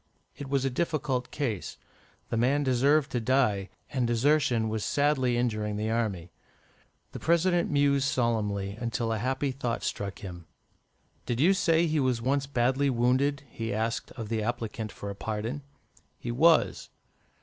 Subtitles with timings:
[0.35, 1.77] It was a difficult case;
[2.29, 6.31] the young man deserved to die, and desertion was sadly injuring the army.
[7.11, 10.47] The President mused solemnly, until a happy thought struck him.
[11.27, 15.15] "Did you say he was once badly wounded?" he asked of the applicant for a
[15.15, 15.61] pardon.
[16.17, 16.89] "He was."